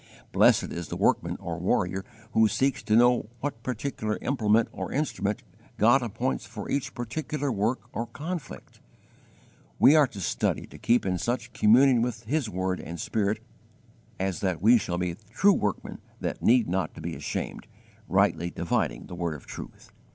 Blessed 0.31 0.73
is 0.73 0.87
the 0.87 0.95
workman 0.97 1.37
or 1.39 1.59
warrior 1.59 2.03
who 2.31 2.47
seeks 2.47 2.81
to 2.81 2.95
know 2.95 3.29
what 3.39 3.61
particular 3.61 4.17
implement 4.23 4.67
or 4.71 4.91
instrument 4.91 5.43
God 5.77 6.01
appoints 6.01 6.47
for 6.47 6.67
each 6.71 6.95
particular 6.95 7.51
work 7.51 7.81
or 7.93 8.07
conflict. 8.07 8.79
We 9.77 9.95
are 9.95 10.07
to 10.07 10.19
study 10.19 10.65
to 10.65 10.79
keep 10.79 11.05
in 11.05 11.19
such 11.19 11.53
communion 11.53 12.01
with 12.01 12.23
His 12.23 12.49
word 12.49 12.79
and 12.79 12.99
Spirit 12.99 13.43
as 14.19 14.39
that 14.39 14.59
we 14.59 14.79
shall 14.79 14.97
be 14.97 15.17
true 15.35 15.53
workmen 15.53 15.99
that 16.19 16.41
need 16.41 16.67
"not 16.67 16.95
to 16.95 17.01
be 17.01 17.13
ashamed, 17.15 17.67
rightly 18.07 18.49
dividing 18.49 19.05
the 19.05 19.13
word 19.13 19.35
of 19.35 19.45
truth." 19.45 19.91